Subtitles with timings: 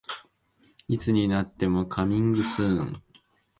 [0.87, 2.93] いつになってもカミングスーン